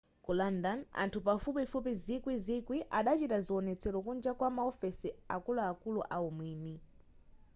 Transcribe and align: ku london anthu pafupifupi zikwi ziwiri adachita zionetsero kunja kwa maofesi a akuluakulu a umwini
ku 0.23 0.31
london 0.39 0.79
anthu 1.01 1.19
pafupifupi 1.27 1.91
zikwi 2.03 2.33
ziwiri 2.45 2.79
adachita 2.97 3.37
zionetsero 3.45 3.97
kunja 4.05 4.31
kwa 4.39 4.49
maofesi 4.57 5.09
a 5.13 5.15
akuluakulu 5.35 6.01
a 6.15 6.17
umwini 6.29 6.73